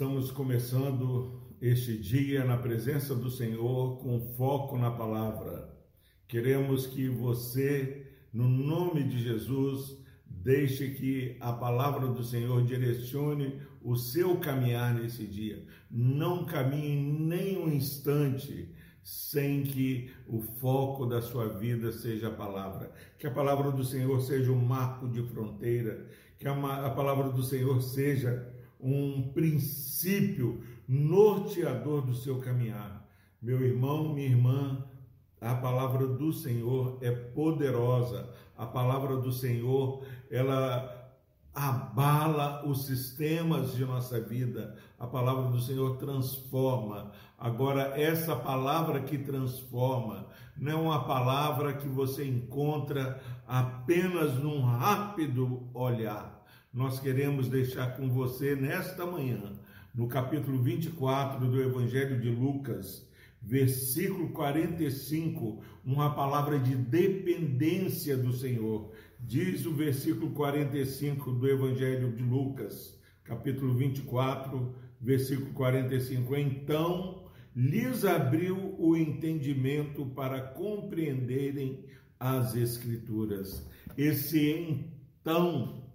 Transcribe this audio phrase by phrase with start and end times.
[0.00, 5.68] Estamos começando este dia na presença do Senhor com foco na palavra.
[6.26, 13.94] Queremos que você, no nome de Jesus, deixe que a palavra do Senhor direcione o
[13.94, 15.66] seu caminhar nesse dia.
[15.90, 22.90] Não caminhe nem um instante sem que o foco da sua vida seja a palavra.
[23.18, 26.06] Que a palavra do Senhor seja um marco de fronteira,
[26.38, 26.54] que a,
[26.86, 33.06] a palavra do Senhor seja um princípio norteador do seu caminhar.
[33.40, 34.84] Meu irmão, minha irmã,
[35.40, 38.28] a palavra do Senhor é poderosa.
[38.56, 40.96] A palavra do Senhor, ela
[41.54, 44.76] abala os sistemas de nossa vida.
[44.98, 47.12] A palavra do Senhor transforma.
[47.38, 55.68] Agora, essa palavra que transforma não é uma palavra que você encontra apenas num rápido
[55.72, 56.39] olhar
[56.72, 59.58] nós queremos deixar com você nesta manhã,
[59.92, 63.08] no capítulo 24 do Evangelho de Lucas,
[63.42, 68.92] versículo 45, uma palavra de dependência do Senhor.
[69.18, 76.36] Diz o versículo 45 do Evangelho de Lucas, capítulo 24, versículo 45.
[76.36, 81.84] Então lhes abriu o entendimento para compreenderem
[82.18, 83.68] as Escrituras.
[83.98, 84.86] Esse
[85.20, 85.89] então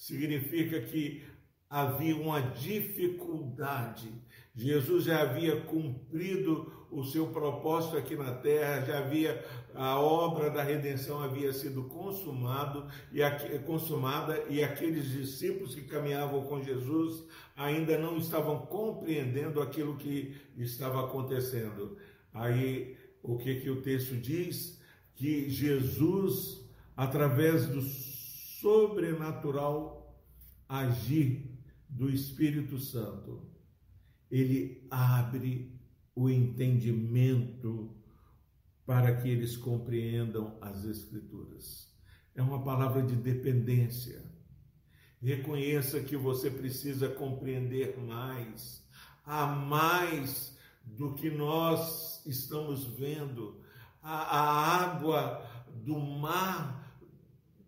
[0.00, 1.22] significa que
[1.68, 4.10] havia uma dificuldade.
[4.54, 10.62] Jesus já havia cumprido o seu propósito aqui na terra, já havia a obra da
[10.62, 13.20] redenção havia sido consumado e
[13.60, 17.22] consumada e aqueles discípulos que caminhavam com Jesus
[17.54, 21.98] ainda não estavam compreendendo aquilo que estava acontecendo.
[22.32, 24.80] Aí o que que o texto diz?
[25.14, 27.82] Que Jesus através do
[28.60, 30.00] sobrenatural
[30.68, 31.58] agir
[31.88, 33.48] do Espírito Santo.
[34.30, 35.80] Ele abre
[36.14, 37.96] o entendimento
[38.86, 41.90] para que eles compreendam as Escrituras.
[42.34, 44.22] É uma palavra de dependência.
[45.20, 48.86] Reconheça que você precisa compreender mais,
[49.24, 53.60] a mais do que nós estamos vendo.
[54.02, 55.46] A, a água
[55.84, 56.80] do mar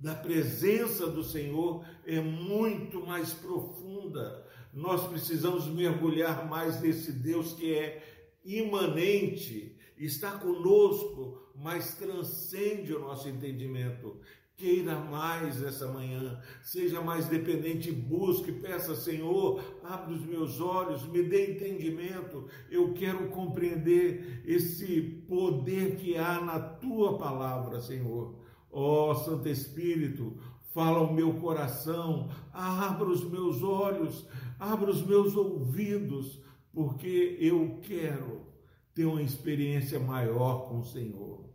[0.00, 4.46] da presença do Senhor é muito mais profunda.
[4.72, 8.02] Nós precisamos mergulhar mais nesse Deus que é
[8.44, 14.20] imanente, está conosco, mas transcende o nosso entendimento.
[14.56, 21.22] Queira mais essa manhã, seja mais dependente, busque, peça, Senhor, abre os meus olhos, me
[21.22, 22.48] dê entendimento.
[22.68, 28.47] Eu quero compreender esse poder que há na tua palavra, Senhor.
[28.70, 30.38] Ó oh, Santo Espírito,
[30.72, 34.26] fala o meu coração, abra os meus olhos,
[34.58, 36.40] abra os meus ouvidos,
[36.72, 38.46] porque eu quero
[38.94, 41.48] ter uma experiência maior com o Senhor.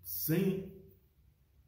[0.00, 0.72] Sem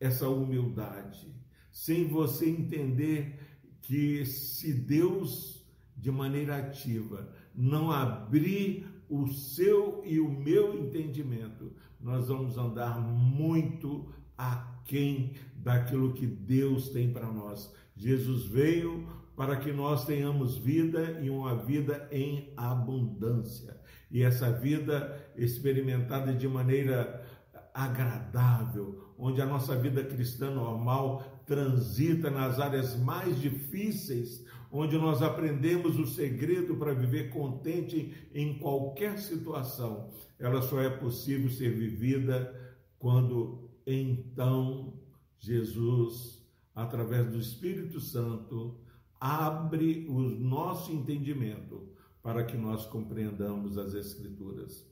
[0.00, 1.32] essa humildade,
[1.70, 3.38] sem você entender
[3.82, 5.64] que se Deus,
[5.96, 14.08] de maneira ativa, não abrir o seu e o meu entendimento, nós vamos andar muito
[14.36, 17.72] aquém daquilo que Deus tem para nós.
[17.94, 23.80] Jesus veio para que nós tenhamos vida e uma vida em abundância.
[24.10, 27.24] E essa vida experimentada de maneira
[27.72, 35.98] agradável, onde a nossa vida cristã normal transita nas áreas mais difíceis, onde nós aprendemos
[35.98, 40.10] o segredo para viver contente em qualquer situação.
[40.38, 42.58] Ela só é possível ser vivida
[42.98, 44.94] quando então
[45.38, 46.42] Jesus,
[46.74, 48.80] através do Espírito Santo,
[49.20, 54.90] abre o nosso entendimento para que nós compreendamos as Escrituras.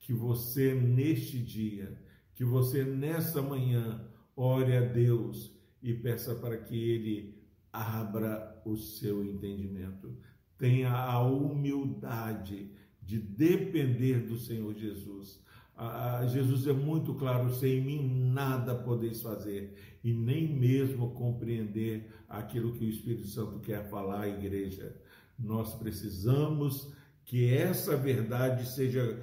[0.00, 1.96] Que você neste dia,
[2.34, 7.38] que você nessa manhã, ore a Deus e peça para que Ele
[7.72, 10.16] abra o seu entendimento.
[10.58, 12.70] Tenha a humildade
[13.02, 15.42] de depender do Senhor Jesus.
[15.76, 22.72] Ah, Jesus é muito claro: sem mim nada podeis fazer, e nem mesmo compreender aquilo
[22.72, 24.94] que o Espírito Santo quer falar à igreja.
[25.38, 26.92] Nós precisamos
[27.24, 29.20] que essa verdade seja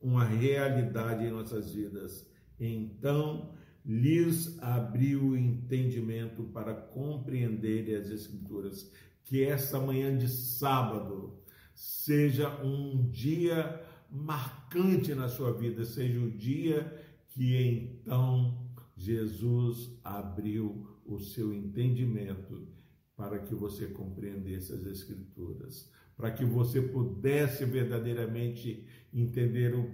[0.00, 2.28] uma realidade em nossas vidas.
[2.60, 3.54] Então,
[3.84, 8.90] lhes abriu o entendimento para compreenderem as Escrituras.
[9.24, 11.38] Que essa manhã de sábado
[11.74, 16.92] seja um dia marcante na sua vida, seja o dia
[17.30, 17.56] que
[18.02, 18.64] então
[18.96, 22.68] Jesus abriu o seu entendimento
[23.16, 29.90] para que você compreendesse as Escrituras, para que você pudesse verdadeiramente entender o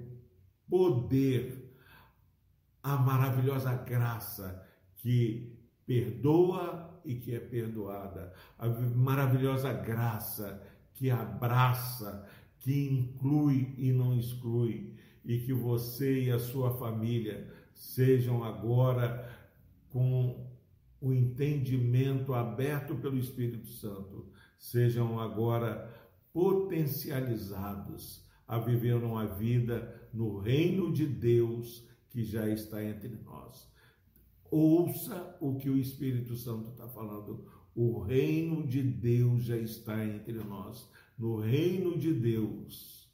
[0.69, 1.69] poder,
[2.82, 4.67] a maravilhosa graça
[4.97, 5.56] que
[5.87, 10.62] perdoa e que é perdoada, a maravilhosa graça
[10.94, 12.27] que abraça,
[12.59, 14.94] que inclui e não exclui,
[15.25, 19.29] e que você e a sua família sejam agora
[19.88, 20.49] com
[21.00, 25.91] o entendimento aberto pelo Espírito Santo, sejam agora
[26.32, 33.71] potencializados a viver uma vida no reino de Deus que já está entre nós.
[34.51, 37.47] Ouça o que o Espírito Santo está falando.
[37.75, 40.91] O reino de Deus já está entre nós.
[41.17, 43.09] No reino de Deus,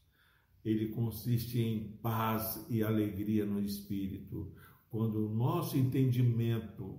[0.65, 4.53] ele consiste em paz e alegria no Espírito.
[4.89, 6.99] Quando o nosso entendimento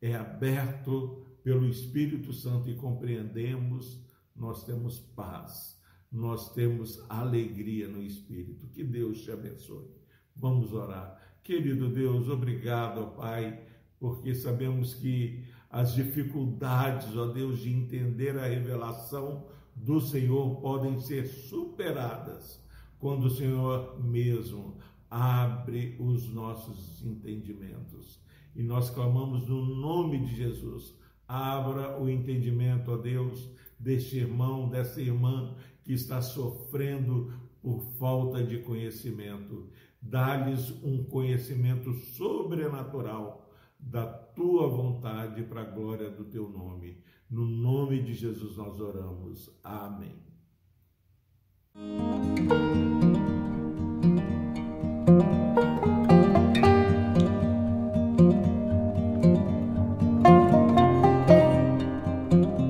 [0.00, 4.04] é aberto pelo Espírito Santo e compreendemos,
[4.36, 5.80] nós temos paz,
[6.12, 8.66] nós temos alegria no Espírito.
[8.68, 10.03] Que Deus te abençoe.
[10.36, 11.20] Vamos orar.
[11.42, 13.60] Querido Deus, obrigado, Pai,
[14.00, 21.26] porque sabemos que as dificuldades, ó Deus, de entender a revelação do Senhor podem ser
[21.26, 22.62] superadas
[22.98, 24.76] quando o Senhor mesmo
[25.10, 28.20] abre os nossos entendimentos.
[28.54, 30.94] E nós clamamos no nome de Jesus.
[31.26, 38.58] Abra o entendimento, ó Deus, deste irmão, dessa irmã que está sofrendo por falta de
[38.58, 39.68] conhecimento
[40.04, 47.02] dá-lhes um conhecimento sobrenatural da tua vontade para a glória do teu nome.
[47.30, 49.50] No nome de Jesus nós oramos.
[49.62, 50.22] Amém.